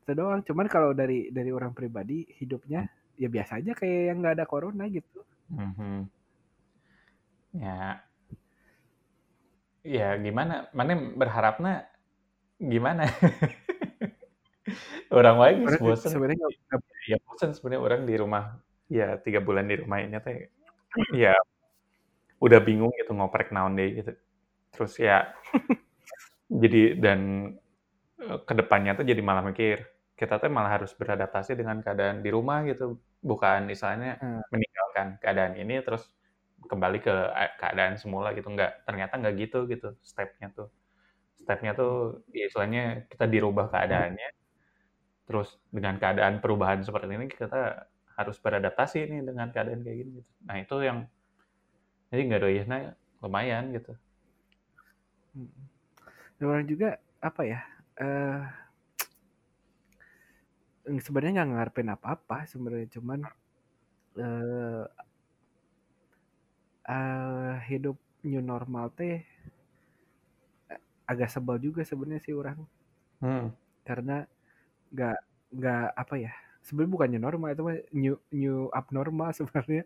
Itu 0.04 0.12
doang. 0.18 0.42
Cuman 0.46 0.66
kalau 0.72 0.92
dari 0.96 1.30
dari 1.34 1.50
orang 1.54 1.72
pribadi 1.76 2.24
hidupnya 2.40 2.88
ya 3.20 3.28
biasa 3.28 3.60
aja 3.60 3.72
kayak 3.76 4.00
yang 4.12 4.18
nggak 4.22 4.34
ada 4.40 4.46
corona 4.48 4.84
gitu. 4.88 5.20
Mhm. 5.52 6.08
Ya. 7.52 8.00
Ya 9.82 10.14
gimana, 10.14 10.70
mana 10.70 10.94
berharapna 10.94 11.90
gimana? 12.62 13.02
Orang 15.10 15.42
sih 15.68 15.82
bosen. 15.82 16.10
sebenarnya 16.14 16.46
Ya 17.10 17.18
bosen 17.26 17.50
sebenarnya 17.52 17.82
orang 17.82 18.02
di 18.06 18.14
rumah, 18.14 18.62
ya 18.86 19.18
3 19.18 19.42
bulan 19.42 19.66
di 19.66 19.76
rumah 19.76 19.98
ini 20.00 20.16
teh, 20.22 20.48
ya 21.18 21.34
udah 22.38 22.58
bingung 22.62 22.94
gitu 22.98 23.14
ngoprek 23.14 23.50
naon 23.50 23.74
deui 23.74 24.00
gitu. 24.00 24.14
Terus 24.72 24.94
ya 25.02 25.34
jadi 26.62 26.96
dan, 26.96 27.20
eee, 28.22 28.38
ke 28.46 28.52
depannya 28.54 28.98
tuh 28.98 29.06
jadi 29.06 29.20
malah 29.20 29.42
mikir, 29.46 29.82
kita 30.22 30.34
tuh 30.42 30.50
malah 30.56 30.72
harus 30.78 30.92
beradaptasi 31.00 31.52
dengan 31.60 31.78
keadaan 31.84 32.18
di 32.24 32.30
rumah 32.36 32.58
gitu, 32.70 32.84
bukan 33.30 33.60
misalnya 33.72 34.08
Eee, 34.20 34.42
meninggalkan 34.52 35.06
keadaan 35.22 35.54
ini 35.62 35.74
terus 35.86 36.02
kembali 36.70 36.98
ke 37.06 37.12
a 37.40 37.44
keadaan 37.60 37.94
semula 38.02 38.28
gitu, 38.38 38.48
enggak, 38.54 38.70
ternyata 38.86 39.12
enggak 39.18 39.34
gitu 39.42 39.58
gitu 39.72 39.86
step-nya 40.10 40.48
tuh. 40.56 40.68
Step-nya 41.42 41.72
tuh 41.80 41.90
ya 42.36 42.44
istilahnya 42.50 42.82
kita 43.12 43.24
dirubah 43.34 43.66
keadaannya, 43.74 44.28
terus 45.28 45.48
dengan 45.72 45.96
keadaan 46.02 46.34
perubahan 46.42 46.80
seperti 46.86 47.12
ini 47.14 47.26
kita 47.30 47.86
harus 48.18 48.36
beradaptasi 48.42 48.98
nih 49.08 49.20
dengan 49.24 49.48
keadaan 49.54 49.80
kayak 49.86 49.96
gini 50.04 50.10
gitu. 50.20 50.30
Nah 50.46 50.56
itu 50.60 50.76
yang 50.84 50.98
jadi 52.10 52.22
ngaruhina 52.28 52.78
lumayan 53.22 53.64
gitu. 53.76 53.92
Dan 56.38 56.46
orang 56.48 56.66
juga 56.68 56.88
apa 57.22 57.42
ya, 57.46 57.60
eee 58.00 58.40
sebenarnya 61.04 61.32
nggak 61.42 61.50
ngarepin 61.54 61.88
apa-apa 61.94 62.36
sebenarnya, 62.50 62.88
cuman, 62.98 63.20
eee 64.18 64.84
eee, 66.88 67.52
hidup 67.68 67.96
new 68.26 68.42
normal 68.42 68.86
teh 68.98 69.22
e 70.72 70.74
agak 71.10 71.28
sebel 71.34 71.56
juga 71.66 71.82
sebenarnya 71.86 72.22
sih 72.26 72.34
urang. 72.40 72.60
Hmm. 73.22 73.54
Karena 73.86 74.24
nggak 74.94 75.18
nggak 75.58 75.84
apa 76.02 76.14
ya, 76.24 76.32
sebenarnya 76.66 76.94
bukan 76.96 77.08
new 77.12 77.22
normal 77.22 77.48
itu 77.54 77.62
mah 77.66 77.78
new 77.94 78.14
new 78.34 78.56
abnormal 78.74 79.30
sebenarnya. 79.38 79.84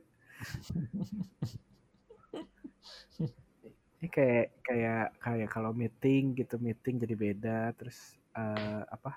Ini 3.96 4.08
kayak 4.12 4.46
kayak 4.66 5.04
kayak 5.24 5.48
kalau 5.48 5.72
meeting 5.72 6.36
gitu, 6.36 6.60
meeting 6.60 7.00
jadi 7.00 7.14
beda, 7.16 7.58
terus, 7.80 7.96
eee, 8.36 8.80
apa 8.92 9.16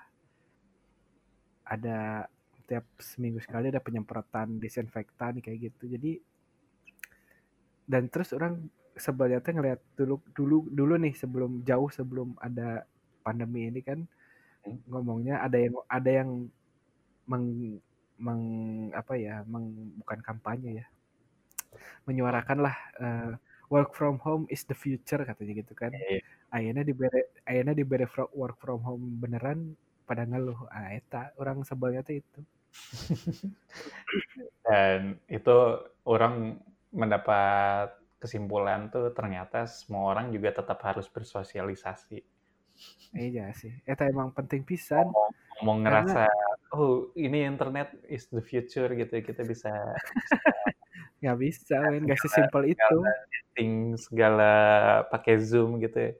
ada 1.70 2.26
tiap 2.68 2.86
seminggu 3.02 3.38
sekali 3.42 3.70
ada 3.72 3.82
penyemprotan 3.82 4.58
disinfektan 4.62 5.38
kayak 5.44 5.70
gitu. 5.72 5.84
Jadi 5.94 6.12
dan 7.88 8.06
terus 8.12 8.30
orang 8.36 8.68
teh 9.40 9.54
ngelihat 9.56 9.80
dulu 9.96 10.20
dulu 10.36 10.58
dulu 10.68 10.94
nih 11.00 11.14
sebelum 11.16 11.64
jauh 11.64 11.88
sebelum 11.88 12.36
ada 12.42 12.84
pandemi 13.24 13.70
ini 13.70 13.80
kan 13.84 14.00
Hmm. 14.60 14.76
ngomongnya 14.92 15.40
ada 15.40 15.56
yang 15.56 15.74
ada 15.88 16.10
yang 16.20 16.30
meng 17.30 17.46
meng 18.20 18.42
apa 18.92 19.14
ya, 19.16 19.42
meng 19.48 19.66
bukan 20.00 20.20
kampanye 20.20 20.70
ya, 20.84 20.86
menyuarakanlah, 22.08 22.74
eee, 23.00 23.30
"Work 23.70 23.94
from 23.94 24.18
home 24.22 24.44
is 24.50 24.64
the 24.66 24.76
future," 24.76 25.20
katanya 25.22 25.52
gitu 25.62 25.72
kan. 25.76 25.92
Iya. 25.94 26.20
Ayeuna 26.50 26.82
dibere 26.82 27.30
ayeuna 27.46 27.72
dibere 27.76 28.06
work 28.34 28.58
from 28.58 28.82
home 28.82 29.04
beneran 29.22 29.78
pada 30.10 30.24
ngeluh, 30.30 30.60
ah 30.76 30.88
eta 30.98 31.22
urang 31.40 31.58
sebelnya 31.68 32.02
teh 32.06 32.16
itu. 32.22 32.40
Dan 34.66 35.00
itu 35.30 35.56
orang 36.06 36.34
mendapat 36.90 37.88
kesimpulan 38.20 38.90
tuh 38.92 39.14
ternyata 39.16 39.64
semua 39.64 40.12
orang 40.12 40.26
juga 40.34 40.50
tetap 40.58 40.78
harus 40.84 41.06
bersosialisasi. 41.08 42.18
Iya 43.16 43.50
sih, 43.60 43.72
eta 43.90 44.06
emang 44.06 44.30
penting 44.36 44.62
pisan. 44.62 45.02
Ngomong 45.10 45.30
ngomong 45.58 45.78
Karena 45.82 46.14
ngerasa, 46.14 46.22
"Oh 46.76 47.10
ini 47.18 47.38
internet 47.44 47.88
is 48.06 48.24
the 48.30 48.42
future," 48.50 48.88
gitu, 48.94 49.14
kita 49.28 49.42
bisa 49.42 49.70
nggak 51.20 51.38
bisa 51.44 51.76
men, 51.90 52.02
nggak 52.06 52.20
sesimpel 52.22 52.62
itu. 52.74 52.96
segala 54.00 54.52
pakai 55.12 55.36
Zoom 55.42 55.82
gitu 55.84 55.98
ya. 56.00 56.12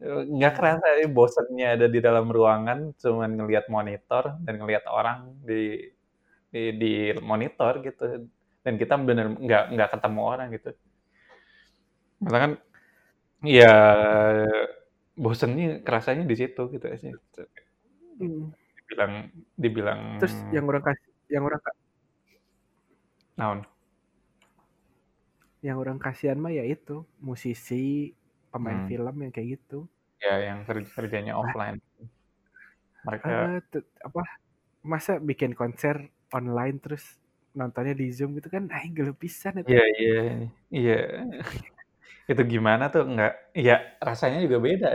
Nggak 0.00 0.52
kerasa 0.56 0.86
ya 0.96 1.06
bosennya 1.12 1.66
ada 1.76 1.86
di 1.92 2.00
dalam 2.00 2.32
ruangan 2.32 2.96
cuman 2.96 3.30
ngelihat 3.36 3.68
monitor 3.68 4.40
dan 4.40 4.54
ngelihat 4.56 4.88
orang 4.88 5.36
di 5.44 5.92
di 6.48 6.62
di 6.80 6.92
monitor 7.20 7.84
gitu, 7.84 8.26
dan 8.64 8.74
kita 8.80 8.96
bener 8.96 9.36
nggak 9.36 9.64
nggak 9.76 9.90
ketemu 9.92 10.20
orang 10.24 10.48
gitu. 10.56 10.70
Malah 12.24 12.40
kan 12.48 12.52
ya 13.44 13.74
bosennya 15.20 15.84
kerasanya 15.84 16.24
di 16.24 16.36
situ 16.40 16.62
gitu 16.72 16.84
ya 16.88 16.96
sih. 16.96 17.12
Mhm. 18.24 18.56
Dibilang 18.88 19.12
dibilang 19.54 20.00
Terus 20.16 20.36
yang 20.50 20.64
orang 20.64 20.82
kas 20.82 20.98
yang 21.28 21.44
orang 21.44 21.60
naon? 23.36 23.60
Yang 25.60 25.76
orang 25.76 25.98
kasihan 26.00 26.40
mah 26.40 26.56
ya 26.56 26.64
itu, 26.64 27.04
musisi, 27.20 28.16
pemain 28.52 28.78
Hmm. 28.84 28.88
film 28.90 29.14
yang 29.24 29.32
kayak 29.34 29.48
gitu. 29.58 29.86
Ya 30.20 30.34
yang 30.52 30.58
ker 30.68 30.84
kerjanya 30.96 31.32
Lah 31.32 31.40
offline. 31.48 31.78
Mereka 33.06 33.30
tet 33.72 33.86
apa, 34.04 34.22
masa 34.84 35.16
bikin 35.16 35.56
konser 35.56 36.12
online 36.36 36.76
terus 36.84 37.16
nontonnya 37.56 37.94
di 37.96 38.06
Zoom 38.14 38.36
gitu 38.38 38.48
kan, 38.52 38.68
aing 38.70 38.92
geulieu 38.94 39.16
pisan 39.16 39.58
eta. 39.64 39.70
Iya 39.72 39.84
iya 40.00 40.14
iya. 40.70 40.98
Itu 42.30 42.42
gimana 42.46 42.84
tuh 42.94 43.02
nggak 43.10 43.32
ya 43.58 43.76
rasanya 44.00 44.38
juga 44.44 44.58
beda. 44.62 44.90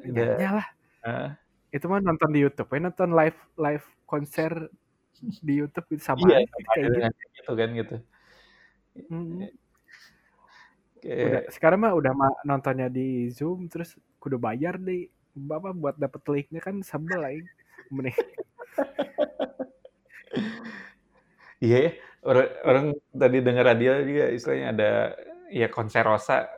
Ya 0.00 0.10
Udah 0.10 0.26
iyalah. 0.40 0.66
heeh. 1.06 1.28
Itu 1.76 1.86
mah 1.86 2.00
nonton 2.02 2.30
di 2.34 2.40
YouTube 2.42 2.68
we, 2.74 2.78
nonton 2.82 3.10
live 3.14 3.38
live 3.60 3.86
konser 4.10 4.50
di 5.46 5.54
YouTube 5.60 5.86
itu 5.94 6.02
sama 6.02 6.26
Iya, 6.26 6.38
kayak 6.74 6.88
gitu. 6.88 6.98
gitu 7.36 7.52
kan 7.60 7.68
gitu. 7.76 7.96
Udah 11.04 11.42
sekarang 11.48 11.80
mah 11.84 11.92
udah 11.96 12.12
mah 12.12 12.32
nontonnya 12.44 12.92
di 12.92 13.32
Zoom 13.32 13.66
terus 13.72 13.96
kudu 14.20 14.36
bayar 14.36 14.76
deui, 14.76 15.08
apa, 15.48 15.72
buat 15.72 15.96
dapet 15.96 16.20
link-nya 16.28 16.60
kan 16.60 16.80
sebel 16.84 17.20
aing. 17.24 17.48
Mending. 17.90 18.16
Iya 21.60 21.76
ya, 21.76 21.90
orang 22.24 22.48
orang 22.64 22.86
tadi 23.12 23.36
denger 23.44 23.64
radio 23.68 23.90
juga 24.00 24.24
istilahnya 24.32 24.66
ada 24.72 24.90
ya 25.52 25.68
konser 25.68 26.00
Rosa 26.08 26.48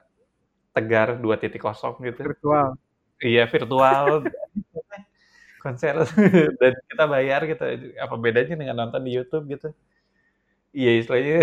Tegar 0.71 1.19
2.0 1.19 1.59
gitu. 2.07 2.21
virtual. 2.23 2.79
iya 3.19 3.45
virtual. 3.51 4.23
Konser. 5.63 5.95
Dan 6.61 6.73
kita 6.91 7.05
bayar 7.07 7.47
gitu. 7.47 7.63
Apa 7.99 8.15
bedanya 8.19 8.55
dengan 8.59 8.77
nonton 8.83 9.03
di 9.07 9.15
YouTube 9.15 9.47
gitu? 9.51 9.75
Iya 10.71 11.03
istilahnya 11.03 11.39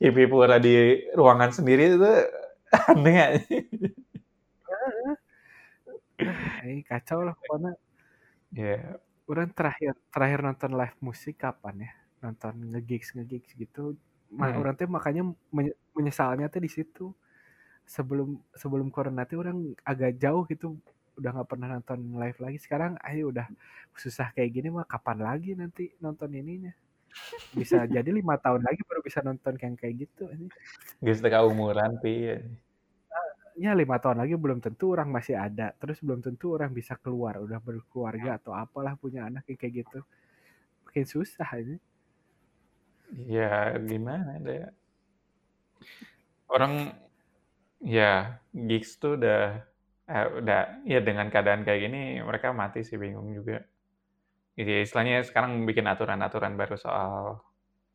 ibu-ibu 0.00 0.44
di 0.58 1.04
ruangan 1.12 1.50
sendiri 1.52 1.96
itu 1.96 2.12
aneh 2.90 3.16
aja. 3.18 3.58
ini 6.64 6.82
kacau 6.84 7.24
lah 7.24 7.34
pokoknya. 7.36 7.72
Ya. 8.52 8.64
Yeah. 8.78 8.84
Orang 9.30 9.54
terakhir 9.54 9.94
terakhir 10.10 10.40
nonton 10.42 10.74
live 10.74 10.98
musik 10.98 11.38
kapan 11.38 11.86
ya? 11.86 11.92
Nonton 12.20 12.54
ngegigs 12.74 13.14
ngegigs 13.14 13.54
gitu. 13.54 13.94
Hmm. 14.30 14.58
Orang 14.58 14.74
tuh 14.74 14.90
makanya 14.90 15.22
menyesalnya 15.94 16.50
tuh 16.50 16.62
di 16.62 16.70
situ. 16.70 17.06
Sebelum 17.86 18.38
sebelum 18.54 18.90
corona 18.94 19.26
tuh 19.26 19.42
orang 19.42 19.74
agak 19.82 20.18
jauh 20.18 20.46
gitu 20.46 20.78
udah 21.18 21.30
nggak 21.36 21.50
pernah 21.52 21.68
nonton 21.76 22.16
live 22.16 22.38
lagi 22.40 22.58
sekarang 22.62 22.96
ayo 23.04 23.28
udah 23.28 23.44
susah 23.92 24.32
kayak 24.32 24.56
gini 24.56 24.72
mah 24.72 24.88
kapan 24.88 25.20
lagi 25.20 25.52
nanti 25.52 25.92
nonton 26.00 26.32
ininya 26.32 26.72
bisa 27.54 27.84
jadi 27.86 28.10
lima 28.10 28.38
tahun 28.38 28.62
lagi 28.62 28.80
baru 28.86 29.00
bisa 29.02 29.20
nonton 29.20 29.54
yang 29.58 29.74
kayak 29.74 30.06
gitu 30.06 30.30
ini 30.30 30.46
Gak 31.00 31.44
umuran 31.44 31.96
pi. 31.98 32.38
Ya 33.60 33.76
lima 33.76 34.00
tahun 34.00 34.24
lagi 34.24 34.36
belum 34.40 34.62
tentu 34.64 34.96
orang 34.96 35.12
masih 35.12 35.36
ada. 35.36 35.76
Terus 35.76 36.00
belum 36.00 36.24
tentu 36.24 36.56
orang 36.56 36.72
bisa 36.72 36.96
keluar 36.96 37.36
udah 37.40 37.60
berkeluarga 37.60 38.40
atau 38.40 38.56
apalah 38.56 38.96
punya 38.96 39.28
anak 39.28 39.44
yang 39.52 39.58
kayak 39.60 39.84
gitu. 39.84 40.00
Makin 40.88 41.04
susah 41.04 41.48
ini. 41.60 41.76
Ya 43.28 43.76
gimana 43.76 44.40
deh. 44.40 44.64
Orang 46.48 46.94
ya 47.84 48.40
gigs 48.52 48.96
tuh 48.96 49.16
udah 49.16 49.60
eh, 50.08 50.26
udah 50.40 50.84
ya 50.84 51.00
dengan 51.00 51.28
keadaan 51.32 51.64
kayak 51.64 51.80
gini 51.88 52.20
mereka 52.20 52.52
mati 52.52 52.84
sih 52.84 53.00
bingung 53.00 53.32
juga 53.32 53.64
jadi 54.60 54.84
istilahnya 54.84 55.24
sekarang 55.24 55.64
bikin 55.64 55.88
aturan-aturan 55.88 56.52
baru 56.60 56.76
soal 56.76 57.40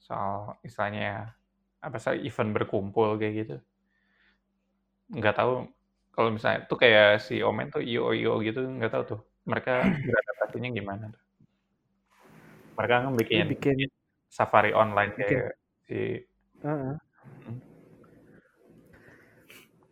soal 0.02 0.58
istilahnya 0.66 1.38
apa 1.78 2.02
sih 2.02 2.26
event 2.26 2.58
berkumpul 2.58 3.22
kayak 3.22 3.34
gitu 3.46 3.56
nggak 5.14 5.38
tahu 5.38 5.70
kalau 6.10 6.30
misalnya 6.34 6.66
tuh 6.66 6.82
kayak 6.82 7.22
si 7.22 7.46
Omen 7.46 7.70
tuh 7.70 7.86
IO 7.86 8.10
IO 8.18 8.42
gitu 8.42 8.66
nggak 8.66 8.90
tahu 8.90 9.04
tuh 9.06 9.22
mereka 9.46 9.86
beradaptasinya 10.10 10.70
gimana 10.74 11.14
tuh 11.14 11.24
mereka 12.76 12.94
kan 13.06 13.14
bikin, 13.14 13.46
bikin 13.54 13.78
safari 14.28 14.74
online 14.74 15.14
bikin. 15.14 15.30
kayak 15.30 15.54
si. 15.86 16.00
Hmm. 16.66 16.98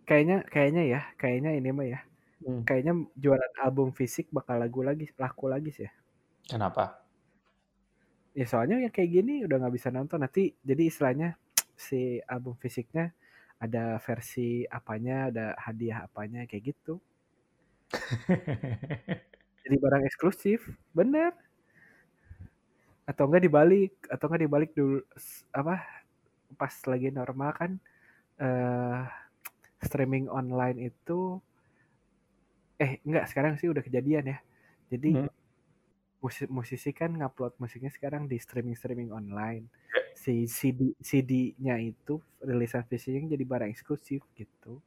kayaknya 0.09 0.41
kayaknya 0.49 0.83
ya 0.89 1.01
kayaknya 1.21 1.51
ini 1.53 1.69
mah 1.69 1.85
ya 1.85 1.99
hmm. 2.41 2.65
kayaknya 2.65 2.93
jualan 3.13 3.53
album 3.61 3.93
fisik 3.93 4.33
bakal 4.33 4.57
lagu 4.57 4.81
lagi 4.81 5.13
laku 5.21 5.45
lagi 5.53 5.69
sih 5.69 5.85
ya 5.85 5.93
kenapa 6.49 7.03
ya 8.33 8.45
soalnya 8.49 8.81
ya 8.81 8.89
kayak 8.89 9.09
gini 9.13 9.45
udah 9.45 9.61
nggak 9.61 9.75
bisa 9.77 9.89
nonton 9.93 10.23
nanti 10.25 10.53
jadi 10.65 10.89
istilahnya 10.89 11.37
si 11.77 12.17
album 12.25 12.57
fisiknya 12.57 13.13
ada 13.63 13.95
versi 14.03 14.67
apanya, 14.67 15.31
ada 15.31 15.45
hadiah 15.55 16.03
apanya 16.03 16.43
kayak 16.43 16.75
gitu. 16.75 16.99
Jadi 19.63 19.75
barang 19.79 20.03
eksklusif, 20.03 20.67
bener. 20.91 21.31
Atau 23.07 23.31
enggak 23.31 23.47
dibalik, 23.47 23.95
atau 24.11 24.27
enggak 24.27 24.43
dibalik 24.43 24.71
dulu 24.75 24.99
apa 25.55 25.79
pas 26.53 26.73
lagi 26.85 27.09
normal 27.09 27.49
kan 27.57 27.71
uh, 28.37 29.09
streaming 29.81 30.29
online 30.29 30.93
itu 30.93 31.41
eh 32.77 33.01
enggak 33.01 33.25
sekarang 33.31 33.55
sih 33.55 33.71
udah 33.71 33.79
kejadian 33.79 34.35
ya. 34.35 34.37
Jadi 34.91 35.23
hmm. 35.23 35.32
Musisi, 36.23 36.47
musisi 36.47 36.89
kan 36.95 37.11
ngupload 37.19 37.59
musiknya 37.59 37.91
sekarang 37.91 38.31
di 38.31 38.39
streaming 38.39 38.79
streaming 38.79 39.11
online 39.11 39.67
si 40.15 40.47
CD 40.47 40.95
CD-nya 41.03 41.75
itu 41.83 42.21
rilisan 42.39 42.87
fisiknya 42.87 43.35
jadi 43.35 43.43
barang 43.43 43.69
eksklusif 43.75 44.23
gitu. 44.39 44.79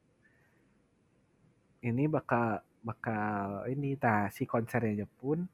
Ini 1.84 2.08
bakal 2.08 2.64
bakal 2.80 3.68
ini 3.68 3.98
nah 4.00 4.32
si 4.32 4.48
konsernya 4.48 5.04
pun 5.04 5.44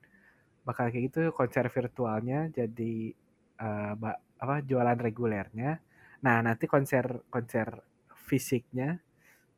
bakal 0.63 0.93
kayak 0.95 1.11
gitu 1.11 1.21
konser 1.35 1.67
virtualnya 1.67 2.47
jadi 2.53 3.11
uh, 3.59 3.95
apa 4.39 4.63
jualan 4.63 4.99
regulernya. 4.99 5.83
Nah, 6.23 6.37
nanti 6.47 6.71
konser 6.71 7.27
konser 7.27 7.83
fisiknya 8.31 9.03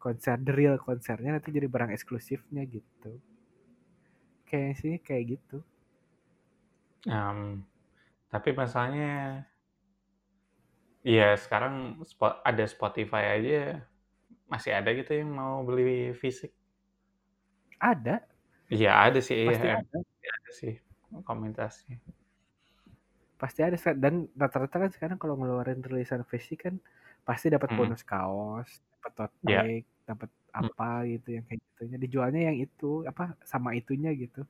konser 0.01 0.37
the 0.41 0.53
real 0.53 0.77
konsernya 0.81 1.37
nanti 1.37 1.53
jadi 1.53 1.69
barang 1.69 1.93
eksklusifnya 1.93 2.65
gitu. 2.69 3.21
Kayak 4.49 4.73
sih 4.81 4.95
kayak 5.01 5.37
gitu. 5.37 5.65
Um, 7.05 7.63
tapi 8.33 8.57
masalahnya 8.57 9.45
Iya, 11.05 11.37
sekarang 11.37 12.01
ada 12.41 12.65
Spotify 12.65 13.37
aja 13.37 13.85
masih 14.49 14.73
ada 14.73 14.89
gitu 14.97 15.13
yang 15.13 15.37
mau 15.37 15.61
beli 15.61 16.17
fisik. 16.17 16.49
Ada. 17.77 18.25
Iya 18.73 19.13
ada 19.13 19.21
sih. 19.21 19.37
Iya. 19.37 19.49
Pasti 19.53 19.69
iya. 19.69 19.77
ada. 19.85 19.99
ada 20.25 20.51
sih 20.57 20.75
komunitasnya. 21.29 22.01
Pasti 23.37 23.61
ada 23.61 23.77
dan 24.01 24.33
rata-rata 24.33 24.89
kan 24.89 24.91
sekarang 24.97 25.21
kalau 25.21 25.37
ngeluarin 25.37 25.85
rilisan 25.85 26.25
fisik 26.25 26.65
kan 26.65 26.81
pasti 27.29 27.53
dapat 27.53 27.77
hmm. 27.77 27.79
bonus 27.85 28.01
kaos, 28.01 28.81
dapat 28.97 29.13
tote 29.13 29.37
iya. 29.45 29.61
bag, 29.61 29.85
yeah. 29.85 30.09
dapat 30.09 30.29
hmm. 30.33 30.61
apa 30.65 30.89
gitu 31.05 31.29
yang 31.37 31.45
kayak 31.45 31.61
gitunya. 31.61 31.97
Dijualnya 32.01 32.41
yang 32.49 32.57
itu 32.65 33.05
apa 33.05 33.37
sama 33.45 33.77
itunya 33.77 34.09
gitu. 34.17 34.49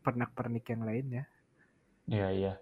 Pernak-pernik 0.00 0.64
yang 0.72 0.88
lainnya. 0.88 1.28
Iya 2.10 2.28
iya. 2.34 2.52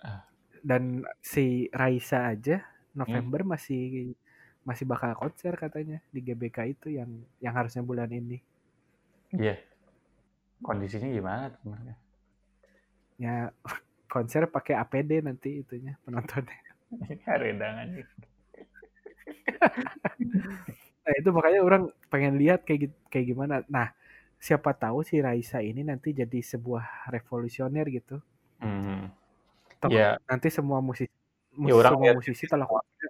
Ah 0.00 0.32
dan 0.62 1.02
si 1.18 1.66
Raisa 1.74 2.30
aja 2.30 2.62
November 2.94 3.42
hmm. 3.42 3.50
masih 3.50 4.14
masih 4.62 4.86
bakal 4.86 5.18
konser 5.18 5.58
katanya 5.58 5.98
di 6.14 6.22
GBK 6.22 6.78
itu 6.78 6.94
yang 6.94 7.10
yang 7.42 7.50
harusnya 7.58 7.82
bulan 7.82 8.06
ini. 8.14 8.38
Iya. 9.34 9.58
Yeah. 9.58 9.60
Kondisinya 10.62 11.10
gimana 11.10 11.50
sebenarnya? 11.58 11.96
Ya 13.18 13.50
konser 14.14 14.46
pakai 14.46 14.78
APD 14.78 15.26
nanti 15.26 15.66
itunya 15.66 15.98
penontonnya. 16.06 16.54
Redangan. 17.42 17.88
nah 21.02 21.12
itu 21.18 21.28
makanya 21.34 21.60
orang 21.66 21.90
pengen 22.06 22.38
lihat 22.38 22.62
kayak 22.62 22.94
kayak 23.10 23.34
gimana. 23.34 23.66
Nah 23.66 23.90
siapa 24.42 24.74
tahu 24.74 25.06
si 25.06 25.22
Raisa 25.22 25.62
ini 25.62 25.86
nanti 25.86 26.10
jadi 26.10 26.42
sebuah 26.42 27.14
revolusioner 27.14 27.86
gitu. 27.94 28.18
Hmm 28.58 29.22
Ya. 29.90 30.20
Nanti 30.30 30.46
semua 30.52 30.78
musisi 30.78 31.10
ya, 31.58 31.74
orang 31.74 31.98
semua 31.98 32.12
musisi 32.14 32.44
telah 32.46 32.66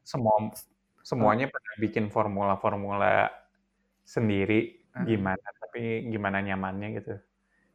semua 0.07 0.33
semuanya 1.03 1.51
hmm. 1.51 1.53
pernah 1.53 1.75
bikin 1.83 2.05
formula-formula 2.09 3.29
sendiri 4.07 4.87
hmm. 4.95 5.05
gimana 5.05 5.49
tapi 5.61 6.09
gimana 6.09 6.41
nyamannya 6.41 6.89
gitu. 6.97 7.15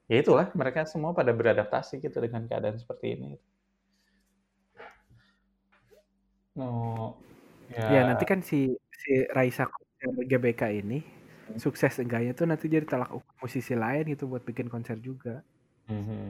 Ya 0.08 0.24
itulah 0.24 0.48
mereka 0.56 0.88
semua 0.88 1.12
pada 1.12 1.36
beradaptasi 1.36 2.00
gitu 2.00 2.18
dengan 2.24 2.48
keadaan 2.48 2.80
seperti 2.80 3.20
ini. 3.20 3.32
No, 6.58 7.14
ya. 7.70 7.86
ya 7.92 8.02
nanti 8.10 8.26
kan 8.26 8.42
si 8.42 8.74
si 8.74 9.12
Raisa 9.30 9.70
GBK 10.02 10.82
ini. 10.82 11.17
Sukses 11.56 11.96
enggaknya 12.04 12.36
tuh 12.36 12.52
nanti 12.52 12.68
jadi 12.68 12.84
telak 12.84 13.16
musisi 13.40 13.72
lain 13.72 14.12
gitu 14.12 14.28
buat 14.28 14.44
bikin 14.44 14.68
konser 14.68 15.00
juga. 15.00 15.40
Mm 15.88 16.04
-hmm. 16.04 16.26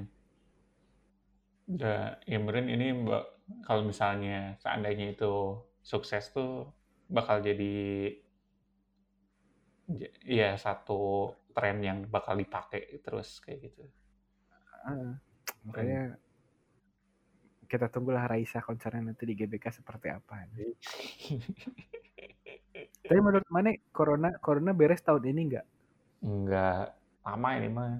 Ya, 1.67 2.15
ini 2.23 2.87
mbak 2.95 3.23
kalau 3.67 3.83
misalnya 3.83 4.55
seandainya 4.63 5.11
itu 5.17 5.59
sukses 5.83 6.31
tuh 6.31 6.71
bakal 7.11 7.43
jadi 7.43 8.15
ya 10.23 10.55
satu 10.59 11.31
tren 11.55 11.79
yang 11.83 12.07
bakal 12.07 12.35
dipakai 12.35 12.99
terus 13.03 13.39
kayak 13.43 13.71
gitu. 13.71 13.83
Uh, 14.87 15.15
makanya 15.67 16.15
kita 17.67 17.91
tunggulah 17.91 18.23
Raisa 18.31 18.63
konsernya 18.63 19.11
nanti 19.11 19.27
di 19.27 19.35
GBK 19.35 19.83
seperti 19.83 20.07
apa. 20.07 20.47
Tapi 23.07 23.19
menurut 23.23 23.47
mana 23.47 23.71
corona 23.95 24.29
corona 24.39 24.71
beres 24.75 25.01
tahun 25.01 25.23
ini 25.31 25.41
enggak? 25.47 25.65
Enggak 26.23 26.97
lama 27.27 27.49
ini 27.59 27.69
mah. 27.71 27.91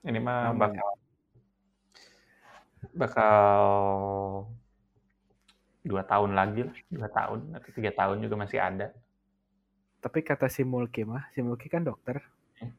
Ini 0.00 0.18
mah 0.18 0.56
bakal 0.56 0.88
ya? 0.88 1.00
bakal 2.96 3.36
dua 5.84 6.02
tahun 6.04 6.36
lagi 6.36 6.60
lah, 6.66 6.76
dua 6.92 7.08
tahun 7.08 7.38
atau 7.56 7.70
tiga 7.72 7.90
tahun 7.92 8.16
juga 8.24 8.36
masih 8.36 8.60
ada. 8.60 8.92
Tapi 10.00 10.24
kata 10.24 10.48
si 10.48 10.64
Mulki 10.64 11.04
mah, 11.04 11.28
si 11.36 11.44
Mulki 11.44 11.68
kan 11.68 11.84
dokter. 11.84 12.24
Hmm. 12.60 12.72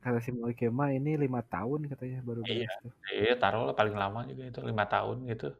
Kata 0.00 0.18
si 0.24 0.32
Mulki 0.32 0.72
mah 0.72 0.92
ini 0.92 1.20
lima 1.20 1.44
tahun 1.44 1.92
katanya 1.92 2.24
baru 2.24 2.40
iya, 2.48 2.68
tuh. 2.80 2.92
Iya, 3.12 3.34
taruh 3.36 3.68
lah 3.68 3.76
paling 3.76 3.96
lama 3.96 4.24
juga 4.24 4.48
itu 4.48 4.60
lima 4.64 4.84
tahun 4.88 5.28
gitu. 5.28 5.52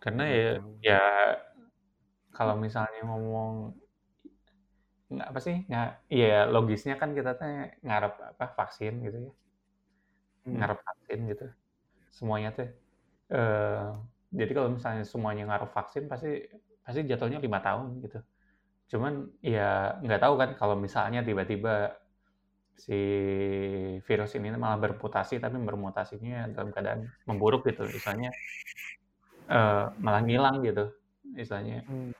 Karena 0.00 0.24
ya, 0.28 0.48
tahun. 0.56 0.72
ya 0.80 1.02
kalau 2.38 2.54
misalnya 2.64 3.00
ngomong 3.08 3.52
nggak 5.14 5.28
apa 5.30 5.40
sih 5.46 5.56
nggak 5.70 5.88
iya 6.16 6.36
logisnya 6.54 6.94
kan 7.00 7.10
kita 7.18 7.30
tuh 7.38 7.46
ngarep 7.86 8.12
apa 8.32 8.44
vaksin 8.58 8.92
gitu 9.06 9.18
ya. 9.26 9.32
Hmm. 10.46 10.54
ngarep 10.58 10.78
vaksin 10.86 11.18
gitu. 11.30 11.46
Semuanya 12.16 12.50
tuh 12.58 12.68
eh 13.34 13.86
jadi 14.38 14.52
kalau 14.58 14.70
misalnya 14.76 15.04
semuanya 15.12 15.44
ngarep 15.50 15.70
vaksin 15.76 16.04
pasti 16.12 16.30
pasti 16.84 17.00
jatuhnya 17.10 17.38
lima 17.46 17.60
tahun 17.66 17.86
gitu. 18.04 18.18
Cuman 18.92 19.14
ya 19.42 19.98
nggak 20.04 20.22
tahu 20.24 20.34
kan 20.42 20.50
kalau 20.60 20.76
misalnya 20.78 21.20
tiba-tiba 21.28 21.94
si 22.76 22.98
virus 24.06 24.32
ini 24.36 24.52
malah 24.54 24.78
bermutasi 24.84 25.40
tapi 25.40 25.56
bermutasinya 25.68 26.52
dalam 26.54 26.70
keadaan 26.74 27.00
memburuk 27.28 27.62
gitu. 27.68 27.82
Misalnya 27.88 28.30
eh, 29.50 29.84
malah 30.04 30.20
ngilang 30.24 30.56
gitu 30.66 30.84
misalnya. 31.38 31.82
Hmm. 31.86 32.10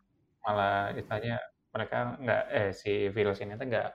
Malah 0.47 0.95
istilahnya 0.99 1.37
mereka 1.75 1.97
nggak 2.23 2.43
eh 2.55 2.71
si 2.73 2.93
virus 3.13 3.39
ini 3.45 3.53
tuh 3.61 3.67
nggak 3.69 3.89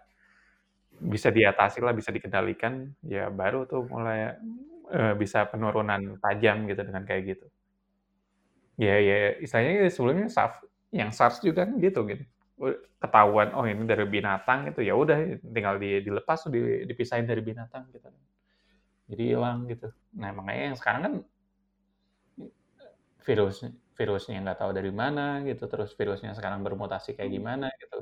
bisa 1.01 1.29
diatasi 1.33 1.79
lah 1.81 1.93
bisa 1.97 2.13
dikendalikan 2.13 2.73
ya 3.07 3.25
baru 3.33 3.65
tuh 3.65 3.81
mulai 3.89 4.37
eh, 4.91 5.13
bisa 5.17 5.39
penurunan 5.49 6.19
tajam 6.21 6.57
gitu 6.69 6.81
dengan 6.85 7.03
kayak 7.07 7.23
gitu. 7.37 7.45
Ya 8.79 8.97
ya 8.97 9.17
istilahnya 9.43 9.87
sebelumnya 9.93 10.27
SARS 10.31 10.57
yang 10.95 11.09
SARS 11.13 11.43
juga 11.43 11.67
kan 11.67 11.77
gitu 11.77 12.01
gitu. 12.09 12.23
Ketahuan 13.01 13.49
oh 13.57 13.65
ini 13.65 13.83
dari 13.89 14.05
binatang 14.05 14.69
itu 14.69 14.81
ya 14.85 14.93
udah 14.93 15.17
tinggal 15.41 15.75
di, 15.81 16.01
dilepas 16.05 16.45
tuh 16.45 16.51
di, 16.53 16.85
dipisahin 16.89 17.25
dari 17.25 17.41
binatang 17.41 17.89
gitu. 17.93 18.09
Jadi 19.11 19.23
hilang 19.35 19.67
gitu. 19.67 19.91
Nah 20.17 20.31
makanya 20.31 20.63
yang 20.73 20.77
sekarang 20.79 21.01
kan 21.05 21.13
virus 23.27 23.55
virusnya 23.97 24.35
nggak 24.43 24.57
tahu 24.61 24.71
dari 24.77 24.91
mana 25.01 25.21
gitu 25.47 25.63
terus 25.71 25.89
virusnya 25.99 26.31
sekarang 26.37 26.61
bermutasi 26.67 27.09
kayak 27.17 27.31
gimana 27.37 27.65
gitu. 27.81 27.97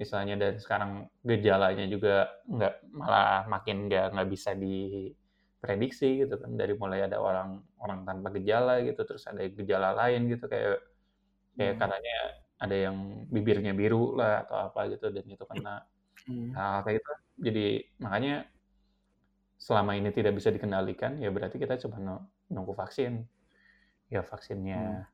Misalnya 0.00 0.34
dan 0.42 0.54
sekarang 0.64 0.90
gejalanya 1.30 1.84
juga 1.94 2.10
nggak 2.54 2.72
malah 3.00 3.48
makin 3.54 3.76
nggak 3.88 4.04
nggak 4.14 4.28
bisa 4.34 4.50
diprediksi 4.64 6.06
gitu 6.22 6.34
kan. 6.42 6.50
Dari 6.60 6.72
mulai 6.82 7.00
ada 7.06 7.18
orang 7.28 7.48
orang 7.82 8.00
tanpa 8.08 8.28
gejala 8.36 8.72
gitu 8.88 9.00
terus 9.08 9.24
ada 9.30 9.42
gejala 9.58 9.88
lain 10.00 10.20
gitu 10.32 10.44
kayak 10.52 10.76
kayak 11.58 11.74
Hmm. 11.74 11.82
katanya 11.82 12.14
ada 12.64 12.76
yang 12.86 12.96
bibirnya 13.34 13.72
biru 13.80 14.14
lah 14.18 14.32
atau 14.46 14.56
apa 14.66 14.80
gitu 14.92 15.06
dan 15.16 15.24
itu 15.34 15.44
kena 15.50 15.70
Hmm. 16.26 16.52
hal 16.56 16.76
kayak 16.86 16.98
itu 17.02 17.12
jadi 17.46 17.60
makanya 18.04 18.32
selama 19.58 19.92
ini 19.98 20.10
tidak 20.14 20.32
bisa 20.38 20.50
dikendalikan 20.54 21.18
ya 21.18 21.28
berarti 21.34 21.56
kita 21.58 21.74
cuma 21.82 21.96
nu- 21.98 22.26
nunggu 22.54 22.72
vaksin 22.78 23.12
ya 24.08 24.20
vaksinnya. 24.24 25.08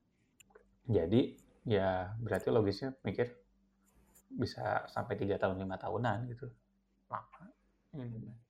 Jadi 0.86 1.38
ya 1.64 2.12
berarti 2.20 2.48
logisnya 2.52 2.94
mikir 3.02 3.32
bisa 4.34 4.84
sampai 4.90 5.14
tiga 5.14 5.38
tahun 5.38 5.62
lima 5.62 5.78
tahunan 5.78 6.30
gitu. 6.30 6.50
Lama. 7.10 7.42
Hmm. 7.94 8.43